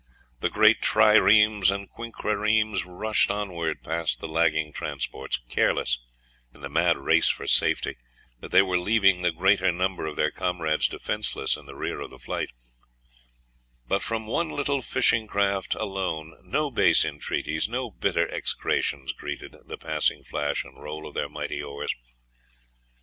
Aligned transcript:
The 0.39 0.49
great 0.49 0.81
triremes 0.81 1.69
and 1.69 1.87
quinqueremes 1.87 2.85
rushed 2.87 3.29
onward 3.29 3.83
past 3.83 4.19
the 4.19 4.27
lagging 4.27 4.73
transports, 4.73 5.39
careless, 5.47 5.99
in 6.51 6.61
the 6.61 6.69
mad 6.69 6.97
race 6.97 7.29
for 7.29 7.45
safety, 7.45 7.97
that 8.39 8.49
they 8.49 8.63
were 8.63 8.79
leaving 8.79 9.21
the 9.21 9.29
greater 9.31 9.71
number 9.71 10.07
of 10.07 10.15
their 10.15 10.31
comrades 10.31 10.87
defenceless 10.87 11.55
in 11.55 11.67
the 11.67 11.75
rear 11.75 11.99
of 12.01 12.09
the 12.09 12.17
flight; 12.17 12.49
but 13.87 14.01
from 14.01 14.25
one 14.25 14.49
little 14.49 14.81
fishing 14.81 15.27
craft 15.27 15.75
alone 15.75 16.33
no 16.45 16.71
base 16.71 17.05
entreaties, 17.05 17.69
no 17.69 17.91
bitter 17.91 18.27
execrations 18.31 19.11
greeted 19.13 19.55
the 19.67 19.77
passing 19.77 20.23
flash 20.23 20.63
and 20.63 20.81
roll 20.81 21.05
of 21.05 21.13
their 21.13 21.29
mighty 21.29 21.61
oars. 21.61 21.93